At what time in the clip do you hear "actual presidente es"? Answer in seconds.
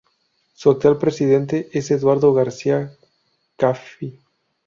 0.71-1.91